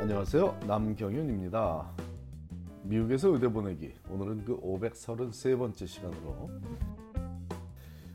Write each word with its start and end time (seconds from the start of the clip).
안녕하세요. 0.00 0.60
남경윤입니다. 0.66 1.94
미국에서 2.84 3.28
의대 3.28 3.48
보내기. 3.48 3.92
오늘은 4.08 4.46
그 4.46 4.58
533번째 4.58 5.86
시간으로 5.86 6.50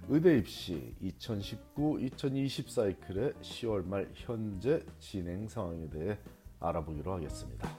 의대 0.09 0.36
입시 0.36 0.95
2019-2020 1.04 2.70
사이클의 2.70 3.34
10월 3.34 3.86
말 3.86 4.09
현재 4.16 4.84
진행 4.98 5.48
상황에 5.48 5.88
대해 5.91 6.18
알아보기로 6.59 7.13
하겠습니다. 7.13 7.70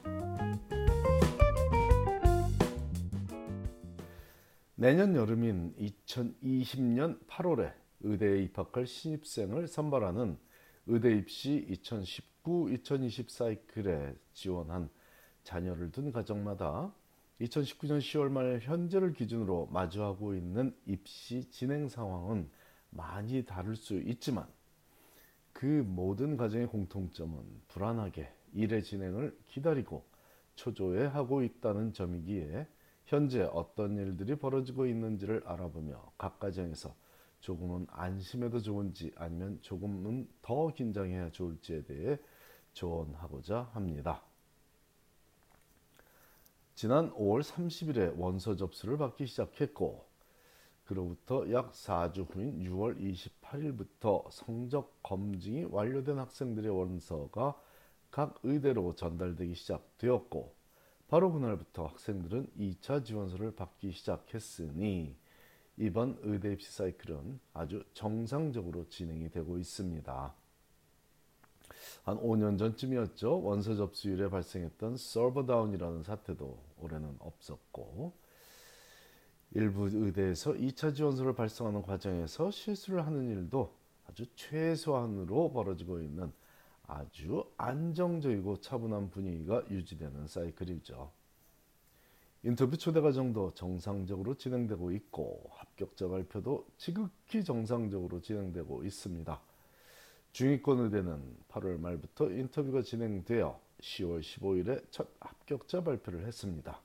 내년 4.77 5.17
여름인 5.17 5.75
2020년 5.81 7.27
8월에 7.27 7.73
의대에 8.03 8.45
입학할 8.45 8.87
신입생을 8.87 9.67
선발하는 9.67 10.39
의대 10.87 11.17
입시 11.17 11.67
2019-2020 11.71 13.29
사이클에 13.29 14.15
지원한 14.33 14.89
자녀를 15.43 15.91
둔 15.91 16.13
가정마다 16.13 16.93
2019년 17.41 17.99
10월 17.99 18.31
말 18.31 18.61
현재를 18.61 19.13
기준으로 19.13 19.67
마주하고 19.73 20.35
있는 20.35 20.75
입시 20.87 21.51
진행 21.51 21.89
상황은 21.89 22.49
많이 22.91 23.45
다를 23.45 23.75
수 23.75 23.95
있지만 23.95 24.47
그 25.53 25.65
모든 25.65 26.37
가정의 26.37 26.67
공통점은 26.67 27.43
불안하게 27.69 28.33
일의 28.55 28.85
진행을 28.85 29.37
기다리고 29.49 30.05
초조해하고 30.55 31.43
있다는 31.43 31.93
점이기에 31.93 32.67
현재 33.07 33.43
어떤 33.43 33.97
일들이 33.97 34.37
벌어지고 34.37 34.87
있는지를 34.87 35.43
알아보며 35.47 36.13
각 36.17 36.39
가정에서 36.39 36.95
조금은 37.47 37.87
안심해도 37.91 38.61
좋은지 38.61 39.13
아니면 39.15 39.61
조금은 39.63 40.29
더 40.43 40.67
긴장해야 40.67 41.31
좋을지에 41.31 41.85
대해 41.85 42.19
조언하고자 42.73 43.71
합니다. 43.73 44.21
지난 46.75 47.13
5월 47.13 47.45
30일에 47.45 48.19
원서 48.19 48.57
접수를 48.57 48.99
받기 48.99 49.29
시작했고 49.29 50.05
그로부터 50.87 51.49
약 51.53 51.71
4주 51.71 52.35
후인 52.35 52.65
6월 52.65 52.99
28일부터 53.01 54.29
성적 54.33 55.01
검증이 55.05 55.67
완료된 55.71 56.19
학생들의 56.19 56.69
원서가 56.69 57.57
각 58.11 58.41
의대로 58.43 58.97
전달되기 58.97 59.55
시작되었고 59.55 60.53
바로 61.07 61.33
그날부터 61.33 61.87
학생들은 61.87 62.51
2차 62.59 63.05
지원서를 63.05 63.55
받기 63.55 63.93
시작했으니 63.93 65.17
이번 65.79 66.19
의대 66.23 66.53
입시 66.53 66.73
사이클은 66.73 67.39
아주 67.53 67.85
정상적으로 67.93 68.89
진행이 68.89 69.31
되고 69.31 69.59
있습니다. 69.59 70.35
한 72.05 72.17
5년 72.19 72.59
전쯤이었죠. 72.59 73.43
원서 73.43 73.75
접수율에 73.75 74.31
발생했던 74.31 74.97
서버 74.97 75.45
다운이라는 75.45 76.03
사태도 76.03 76.59
올해는 76.79 77.17
없었고 77.19 78.15
일부 79.53 79.89
의대에서 79.89 80.53
2차 80.55 80.95
지원서를 80.95 81.35
발송하는 81.35 81.83
과정에서 81.83 82.51
실수를 82.51 83.07
하는 83.07 83.29
일도 83.31 83.75
아주 84.09 84.27
최소한으로 84.35 85.53
벌어지고 85.53 86.01
있는 86.01 86.33
아주 86.87 87.45
안정적이고 87.57 88.61
차분한 88.61 89.11
분위기가 89.11 89.63
유지되는 89.71 90.27
사이클이죠. 90.27 91.11
인터뷰 92.47 92.77
초대 92.77 93.01
과정도 93.01 93.53
정상적으로 93.55 94.37
진행되고 94.37 94.93
있고 94.93 95.51
합격자 95.51 96.07
발표도 96.07 96.65
지극히 96.77 97.43
정상적으로 97.43 98.21
진행되고 98.21 98.85
있습니다. 98.85 99.41
중위권 100.31 100.79
의대는 100.79 101.39
8월 101.49 101.81
말부터 101.81 102.31
인터뷰가 102.31 102.83
진행되어 102.83 103.61
10월 103.81 104.21
15일에 104.21 104.81
첫 104.93 105.09
합격자 105.19 105.83
발표를 105.83 106.25
했습니다. 106.25 106.81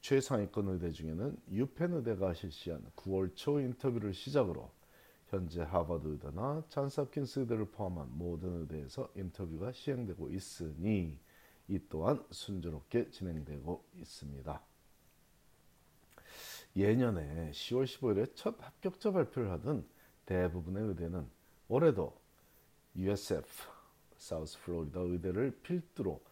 최상위권 0.00 0.68
의대 0.68 0.92
중에는 0.92 1.36
유펜 1.50 1.92
의대가 1.92 2.32
실시한 2.32 2.82
9월 2.96 3.36
초 3.36 3.60
인터뷰를 3.60 4.14
시작으로 4.14 4.70
현재 5.26 5.60
하버드 5.60 6.08
의대나 6.08 6.62
잔스홉킨스 6.70 7.40
의대를 7.40 7.66
포함한 7.66 8.08
모든 8.12 8.62
의대에서 8.62 9.10
인터뷰가 9.14 9.72
시행되고 9.72 10.30
있으니 10.30 11.18
이 11.68 11.78
또한 11.88 12.24
순조롭게 12.30 13.10
진행되고 13.10 13.84
있습니다. 13.96 14.62
예년에 16.76 17.50
10월 17.50 17.84
15일에 17.84 18.34
첫 18.34 18.56
합격자 18.62 19.12
발표를 19.12 19.50
하던 19.52 19.86
대부분의 20.26 20.84
의대는 20.88 21.28
올해도 21.68 22.18
USF 22.96 23.46
사우스 24.16 24.58
플로리다 24.60 25.00
의대를 25.00 25.60
필두로 25.62 26.22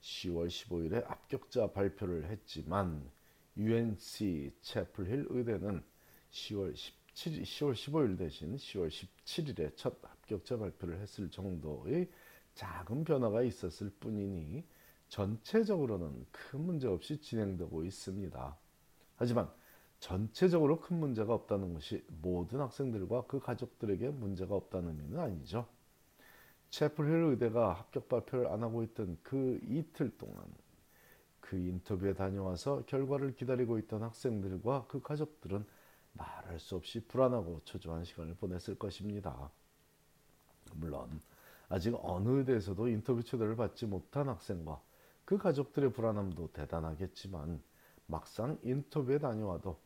10월 0.00 0.48
15일에 0.48 1.04
합격자 1.04 1.72
발표를 1.72 2.28
했지만 2.30 3.10
UNC 3.56 4.50
채플힐 4.60 5.26
의대는 5.30 5.82
10월 6.30 6.74
17, 6.76 7.42
10월 7.42 7.72
15일 7.72 8.18
대신 8.18 8.56
10월 8.56 8.88
17일에 8.88 9.76
첫 9.76 9.98
합격자 10.02 10.58
발표를 10.58 11.00
했을 11.00 11.30
정도의 11.30 12.10
작은 12.54 13.04
변화가 13.04 13.42
있었을 13.42 13.90
뿐이니 14.00 14.64
전체적으로는 15.08 16.26
큰 16.30 16.60
문제 16.60 16.88
없이 16.88 17.20
진행되고 17.20 17.84
있습니다. 17.84 18.56
하지만 19.16 19.50
전체적으로 20.00 20.80
큰 20.80 20.98
문제가 20.98 21.34
없다는 21.34 21.72
것이 21.74 22.04
모든 22.20 22.60
학생들과 22.60 23.26
그 23.26 23.40
가족들에게 23.40 24.10
문제가 24.10 24.54
없다는 24.54 24.90
의미는 24.90 25.18
아니죠. 25.18 25.66
채플힐 26.70 27.30
의대가 27.30 27.72
합격 27.72 28.08
발표를 28.08 28.48
안 28.48 28.62
하고 28.62 28.82
있던 28.82 29.16
그 29.22 29.60
이틀 29.62 30.16
동안 30.18 30.44
그 31.40 31.56
인터뷰에 31.56 32.14
다녀와서 32.14 32.84
결과를 32.86 33.34
기다리고 33.34 33.78
있던 33.78 34.02
학생들과 34.02 34.86
그 34.88 35.00
가족들은 35.00 35.64
말할 36.14 36.58
수 36.58 36.76
없이 36.76 37.00
불안하고 37.06 37.60
초조한 37.64 38.04
시간을 38.04 38.34
보냈을 38.34 38.76
것입니다. 38.76 39.50
물론 40.74 41.20
아직 41.74 41.92
어느 42.04 42.28
의대에서도 42.28 42.86
인터뷰 42.86 43.24
초대를 43.24 43.56
받지 43.56 43.84
못한 43.84 44.28
학생과 44.28 44.80
그 45.24 45.36
가족들의 45.36 45.92
불안함도 45.92 46.52
대단하겠지만 46.52 47.60
막상 48.06 48.60
인터뷰에 48.62 49.18
다녀와도 49.18 49.76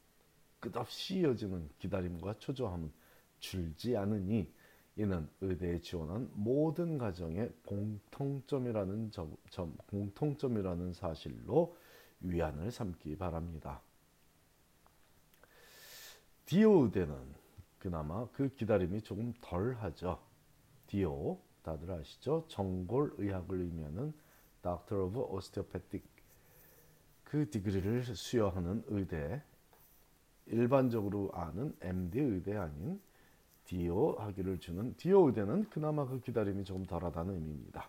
끝없이 0.60 1.21
이어지는 1.21 1.71
기다림과 1.78 2.41
초조함은 2.41 2.93
줄지 3.38 3.97
않으니 3.97 4.53
이는 4.97 5.31
의대에 5.41 5.81
지원한 5.81 6.31
모든 6.34 6.99
가정의 6.99 7.50
공통점이라는 7.65 9.10
점, 9.10 9.34
점, 9.49 9.75
공통점이라는 9.87 10.93
사실로 10.93 11.75
위안을 12.20 12.70
삼기 12.70 13.16
바랍니다. 13.16 13.81
디오 16.44 16.84
의대는 16.84 17.16
그나마 17.78 18.28
그 18.32 18.55
기다림이 18.55 19.00
조금 19.00 19.32
덜하죠. 19.41 20.20
디오 20.87 21.38
다들 21.62 21.91
아시죠? 21.92 22.44
정골 22.48 23.14
의학을 23.19 23.60
의미하는 23.60 24.12
Doctor 24.62 25.04
of 25.06 25.19
Osteopathic 25.20 26.04
그 27.24 27.48
디그리를 27.50 28.04
수여하는 28.04 28.84
의대 28.88 29.42
일반적으로 30.46 31.30
아는 31.34 31.76
MD 31.80 32.20
의대 32.20 32.56
아닌 32.56 33.00
디오 33.64 34.12
학위를 34.16 34.58
주는 34.60 34.94
디오 34.96 35.26
의대는 35.26 35.69
그나마 35.69 36.06
그 36.06 36.20
기다림이 36.20 36.64
조금 36.64 36.84
덜하다는 36.86 37.34
의미입니다. 37.34 37.88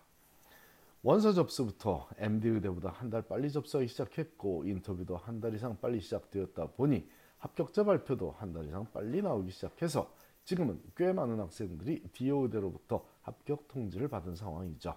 원서 1.02 1.32
접수부터 1.32 2.06
MD 2.18 2.48
의대보다 2.48 2.90
한 2.90 3.08
달 3.08 3.22
빨리 3.22 3.50
접수하기 3.50 3.88
시작했고 3.88 4.64
인터뷰도 4.66 5.16
한 5.16 5.40
달 5.40 5.54
이상 5.54 5.78
빨리 5.80 6.00
시작되었다 6.00 6.66
보니 6.72 7.08
합격자 7.38 7.84
발표도 7.84 8.32
한 8.32 8.52
달 8.52 8.66
이상 8.66 8.84
빨리 8.92 9.22
나오기 9.22 9.50
시작해서 9.50 10.12
지금은 10.44 10.82
꽤 10.94 11.14
많은 11.14 11.40
학생들이 11.40 12.02
DO 12.12 12.42
의대로부터 12.42 13.06
합격 13.30 13.68
통지를 13.68 14.08
받은 14.08 14.34
상황이죠. 14.34 14.96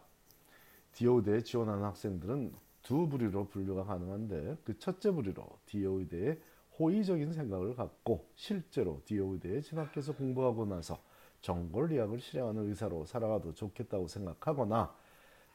DO 0.93 1.17
의대에 1.17 1.41
지원하는 1.41 1.83
학생들은 1.83 2.53
두 2.81 3.07
부류로 3.07 3.47
분류가 3.47 3.83
가능한데 3.85 4.57
그 4.63 4.77
첫째 4.79 5.11
부류로 5.11 5.59
DO 5.65 5.99
의대에 5.99 6.37
호의적인 6.79 7.33
생각을 7.33 7.75
갖고 7.75 8.27
실제로 8.35 9.01
DO 9.05 9.33
의대에 9.33 9.61
진학해서 9.61 10.13
공부하고 10.15 10.65
나서 10.65 11.01
정골의학을 11.41 12.19
실행하는 12.19 12.69
의사로 12.69 13.05
살아가도 13.05 13.53
좋겠다고 13.53 14.07
생각하거나 14.07 14.95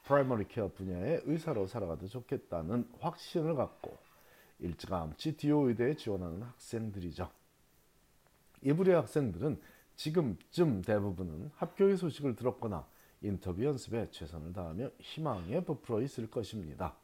primary 0.03 0.47
care 0.47 0.69
분야의 0.69 1.23
의사로 1.25 1.67
살아가도 1.67 2.07
좋겠다는 2.07 2.89
확신을 2.99 3.55
갖고 3.55 3.97
일찌감치 4.59 5.35
디오 5.37 5.67
의대에 5.67 5.95
지원하는 5.95 6.41
학생들이죠. 6.43 7.29
이 8.61 8.73
부류의 8.73 8.97
학생들은 8.97 9.59
지금쯤 9.99 10.81
대부분은 10.83 11.51
합격의 11.55 11.97
소식을 11.97 12.37
들었거나 12.37 12.87
인터뷰 13.21 13.65
연습에 13.65 14.09
최선을 14.11 14.53
다하며 14.53 14.91
희망에 14.97 15.65
부풀어 15.65 16.01
있을 16.01 16.31
것입니다. 16.31 16.95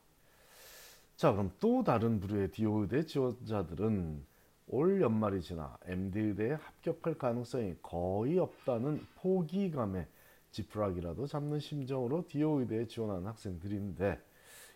자, 1.17 1.33
그럼 1.33 1.51
또 1.59 1.83
다른 1.83 2.21
부류의 2.21 2.51
디오 2.51 2.83
의대 2.83 3.05
지원자들은 3.05 4.23
올 4.67 5.01
연말이 5.01 5.41
지나 5.41 5.77
MD 5.85 6.19
의대에 6.19 6.53
합격할 6.53 7.17
가능성이 7.17 7.75
거의 7.81 8.39
없다는 8.39 9.05
포기감에 9.15 10.07
지푸라기라도 10.51 11.27
잡는 11.27 11.59
심정으로 11.59 12.25
디오 12.29 12.61
의대에 12.61 12.87
지원하는 12.87 13.27
학생들인데 13.27 14.21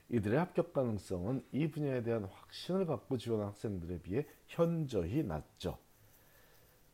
이들의 0.10 0.38
합격 0.38 0.74
가능성은 0.74 1.46
이 1.54 1.72
분야에 1.72 2.04
대한 2.04 2.26
확신을 2.26 2.86
갖고 2.86 3.18
지원한 3.18 3.48
학생들에 3.48 4.02
비해 4.02 4.26
현저히 4.48 5.24
낮죠. 5.24 5.78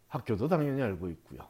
학교도 0.08 0.48
당연히 0.48 0.82
알고 0.82 1.10
있고요. 1.10 1.48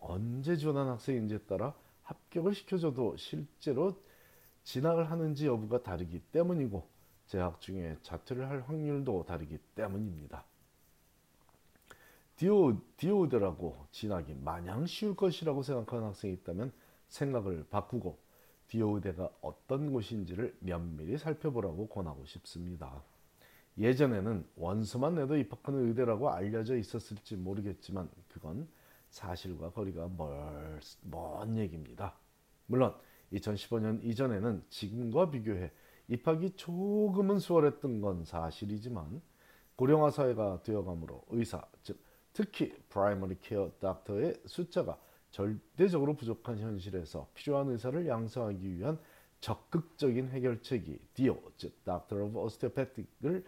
언제 0.00 0.56
지원한 0.56 0.88
학생인지에 0.88 1.38
따라 1.40 1.74
합격을 2.02 2.54
시켜줘도 2.54 3.16
실제로 3.16 3.96
진학을 4.64 5.10
하는지 5.10 5.46
여부가 5.46 5.82
다르기 5.82 6.20
때문이고 6.32 6.86
재학 7.26 7.60
중에 7.60 7.96
자퇴를 8.02 8.48
할 8.48 8.60
확률도 8.62 9.24
다르기 9.24 9.58
때문입니다. 9.74 10.44
디오, 12.36 12.76
디오드라고 12.96 13.86
진학이 13.92 14.34
마냥 14.34 14.86
쉬울 14.86 15.14
것이라고 15.14 15.62
생각하는 15.62 16.08
학생이 16.08 16.34
있다면 16.34 16.72
생각을 17.08 17.66
바꾸고 17.70 18.18
디오의대가 18.68 19.30
어떤 19.40 19.92
곳인지를 19.92 20.56
면밀히 20.60 21.16
살펴보라고 21.16 21.88
권하고 21.88 22.24
싶습니다. 22.26 23.02
예전에는 23.78 24.46
원서만 24.56 25.16
내도 25.16 25.36
입학하는 25.36 25.88
의대라고 25.88 26.30
알려져 26.30 26.76
있었을지 26.76 27.36
모르겠지만 27.36 28.08
그건 28.28 28.68
사실과 29.08 29.70
거리가 29.70 30.08
멀, 30.16 30.80
먼 31.02 31.56
얘기입니다. 31.56 32.16
물론 32.66 32.94
2015년 33.32 34.04
이전에는 34.04 34.64
지금과 34.68 35.30
비교해 35.30 35.70
입학이 36.08 36.52
조금은 36.56 37.38
수월했던 37.38 38.00
건 38.00 38.24
사실이지만 38.24 39.20
고령화 39.76 40.10
사회가 40.10 40.62
되어가므로 40.62 41.24
의사, 41.30 41.64
즉 41.82 41.98
특히 42.32 42.76
primary 42.88 43.38
care 43.40 43.70
doctor의 43.80 44.40
숫자가 44.46 44.98
절대적으로 45.30 46.14
부족한 46.14 46.58
현실에서 46.58 47.28
필요한 47.34 47.68
의사를 47.70 48.06
양성하기 48.06 48.76
위한 48.76 48.98
적극적인 49.44 50.30
해결책이 50.30 50.98
DO, 51.12 51.38
즉 51.58 51.84
Doctor 51.84 52.24
of 52.24 52.38
Osteopathy를 52.38 53.44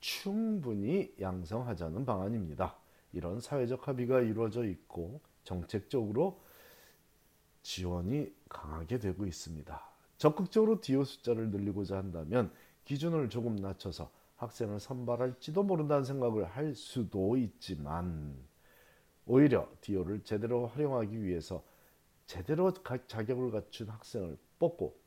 충분히 0.00 1.14
양성하자는 1.20 2.06
방안입니다. 2.06 2.74
이런 3.12 3.40
사회적 3.40 3.86
합의가 3.86 4.22
이루어져 4.22 4.64
있고 4.64 5.20
정책적으로 5.42 6.40
지원이 7.60 8.32
강하게 8.48 8.98
되고 8.98 9.26
있습니다. 9.26 9.82
적극적으로 10.16 10.80
DO 10.80 11.04
숫자를 11.04 11.50
늘리고자 11.50 11.98
한다면 11.98 12.50
기준을 12.86 13.28
조금 13.28 13.56
낮춰서 13.56 14.10
학생을 14.36 14.80
선발할지도 14.80 15.62
모른다는 15.62 16.04
생각을 16.04 16.44
할 16.44 16.74
수도 16.74 17.36
있지만 17.36 18.34
오히려 19.26 19.68
DO를 19.82 20.24
제대로 20.24 20.68
활용하기 20.68 21.22
위해서 21.22 21.62
제대로 22.26 22.72
자격을 22.72 23.50
갖춘 23.50 23.90
학생을 23.90 24.38
뽑고 24.58 25.03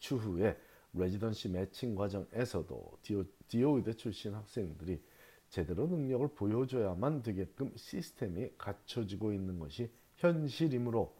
추후에 0.00 0.58
residency 0.92 1.48
matching 1.50 1.94
과정에서도 1.94 2.98
DO, 3.02 3.24
DO 3.48 3.76
의대 3.76 3.92
출신 3.94 4.34
학생들이 4.34 5.00
제대로 5.48 5.86
능력을 5.86 6.28
보여줘야만 6.34 7.22
되게끔 7.22 7.72
시스템이 7.76 8.52
갖춰지고 8.58 9.32
있는 9.32 9.58
것이 9.58 9.90
현실이므로 10.16 11.14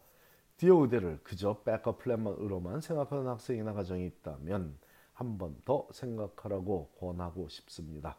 DO 0.57 0.83
의대를 0.83 1.21
그저 1.23 1.61
backup 1.63 1.99
plan으로만 1.99 2.81
생각하는 2.81 3.27
학생이나 3.27 3.73
가정이 3.73 4.05
있다면 4.07 4.77
한 5.13 5.37
번 5.37 5.55
더 5.65 5.87
생각하라고 5.91 6.89
권하고 6.99 7.47
싶습니다. 7.49 8.17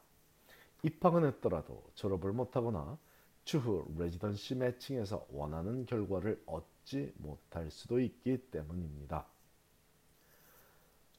입학은 0.82 1.25
했더라도 1.26 1.82
졸업을 1.94 2.32
못하거나 2.32 2.99
추후 3.44 3.87
레지던시 3.99 4.55
매칭에서 4.56 5.26
원하는 5.31 5.87
결과를 5.87 6.43
얻지 6.47 7.15
못할 7.19 7.70
수도 7.70 8.00
있기 8.00 8.50
때문입니다. 8.50 9.26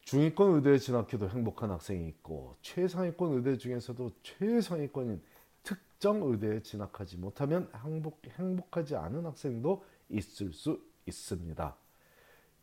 중위권 0.05 0.55
의대에 0.55 0.77
진학해도 0.77 1.29
행복한 1.29 1.71
학생이 1.71 2.07
있고 2.09 2.57
최상위권 2.61 3.33
의대 3.33 3.57
중에서도 3.57 4.11
최상위권인 4.21 5.21
특정 5.63 6.23
의대에 6.23 6.61
진학하지 6.61 7.17
못하면 7.17 7.69
행복, 7.83 8.21
행복하지 8.27 8.95
않은 8.95 9.25
학생도 9.25 9.83
있을 10.09 10.51
수 10.51 10.81
있습니다. 11.05 11.75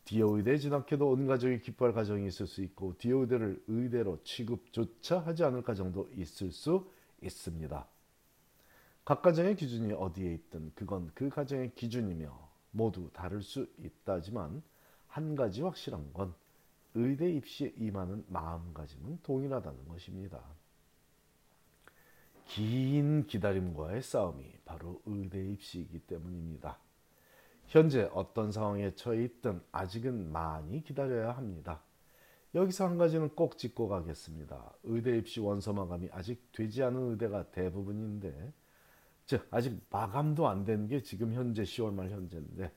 디오 0.05 0.37
의대에 0.37 0.57
진학해도 0.57 1.09
온 1.09 1.27
가족이 1.27 1.61
기뻐할 1.61 1.93
가정이 1.93 2.27
있을 2.27 2.47
수 2.47 2.61
있고 2.63 2.95
디오 2.97 3.21
의대를 3.21 3.63
의대로 3.67 4.21
취급조차 4.23 5.19
하지 5.19 5.43
않을 5.43 5.63
가정도 5.63 6.09
있을 6.15 6.51
수 6.51 6.87
있습니다. 7.21 7.87
각 9.03 9.21
가정의 9.21 9.55
기준이 9.55 9.93
어디에 9.93 10.33
있든 10.33 10.71
그건 10.75 11.11
그 11.15 11.29
가정의 11.29 11.73
기준이며 11.75 12.49
모두 12.71 13.09
다를 13.13 13.41
수 13.41 13.67
있다지만 13.79 14.61
한 15.07 15.35
가지 15.35 15.61
확실한 15.61 16.13
건 16.13 16.33
의대 16.93 17.29
입시에 17.31 17.73
임하는 17.77 18.25
마음가짐은 18.27 19.19
동일하다는 19.23 19.87
것입니다. 19.87 20.41
긴 22.45 23.25
기다림과의 23.27 24.01
싸움이 24.01 24.43
바로 24.65 25.01
의대 25.05 25.43
입시이기 25.51 25.99
때문입니다. 25.99 26.77
현재 27.67 28.09
어떤 28.13 28.51
상황에 28.51 28.93
처해 28.95 29.23
있든 29.23 29.61
아직은 29.71 30.31
많이 30.31 30.83
기다려야 30.83 31.31
합니다. 31.31 31.81
여기서 32.53 32.85
한 32.89 32.97
가지는 32.97 33.29
꼭 33.29 33.57
짚고 33.57 33.87
가겠습니다. 33.87 34.73
의대 34.83 35.17
입시 35.17 35.39
원서 35.39 35.71
마감이 35.71 36.09
아직 36.11 36.51
되지 36.51 36.83
않은 36.83 37.11
의대가 37.11 37.49
대부분인데 37.51 38.51
즉 39.25 39.47
아직 39.51 39.79
마감도 39.89 40.49
안 40.49 40.65
된 40.65 40.87
게 40.87 41.01
지금 41.01 41.31
현재 41.33 41.63
10월 41.63 41.93
말 41.93 42.09
현재인데 42.09 42.73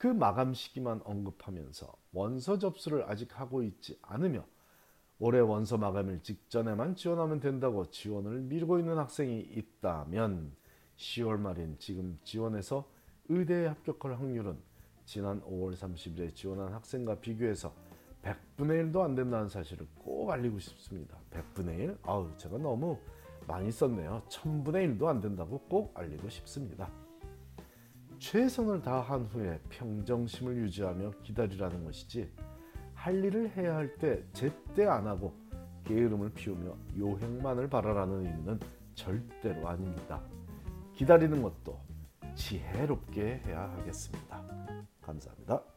그 0.00 0.06
마감 0.06 0.54
시기만 0.54 1.02
언급하면서 1.04 1.94
원서 2.12 2.58
접수를 2.58 3.04
아직 3.06 3.38
하고 3.38 3.62
있지 3.62 3.98
않으며 4.00 4.46
올해 5.18 5.40
원서 5.40 5.76
마감일 5.76 6.22
직전에만 6.22 6.96
지원하면 6.96 7.38
된다고 7.38 7.90
지원을 7.90 8.40
미루고 8.40 8.78
있는 8.78 8.96
학생이 8.96 9.40
있다면 9.40 10.56
10월 10.96 11.38
말인 11.38 11.76
지금 11.78 12.18
지원해서 12.24 12.90
의대에 13.28 13.66
합격할 13.66 14.18
확률은 14.18 14.58
지난 15.04 15.42
5월 15.42 15.76
30일에 15.76 16.34
지원한 16.34 16.72
학생과 16.72 17.16
비교해서 17.16 17.74
100분의 18.22 18.90
1도 18.90 19.02
안 19.02 19.14
된다는 19.14 19.50
사실을 19.50 19.86
꼭 19.96 20.30
알리고 20.30 20.58
싶습니다. 20.60 21.18
100분의 21.30 21.78
1? 21.78 21.98
아우 22.04 22.34
제가 22.38 22.56
너무 22.56 22.98
많이 23.46 23.70
썼네요. 23.70 24.22
천분의 24.28 24.82
일도안 24.84 25.20
된다고 25.20 25.58
꼭 25.68 25.92
알리고 25.98 26.30
싶습니다. 26.30 26.90
최선을 28.20 28.82
다한 28.82 29.24
후에 29.24 29.58
평정심을 29.70 30.54
유지하며 30.58 31.10
기다리라는 31.22 31.84
것이지 31.84 32.30
할 32.94 33.24
일을 33.24 33.50
해야 33.56 33.74
할 33.76 33.96
때 33.96 34.22
제때 34.34 34.86
안 34.86 35.06
하고 35.06 35.34
게으름을 35.84 36.30
피우며 36.34 36.76
요행만을 36.98 37.68
바라라는 37.68 38.26
의미는 38.26 38.60
절대로 38.94 39.66
아닙니다. 39.66 40.20
기다리는 40.94 41.42
것도 41.42 41.80
지혜롭게 42.34 43.40
해야 43.46 43.70
하겠습니다. 43.70 44.44
감사합니다. 45.00 45.69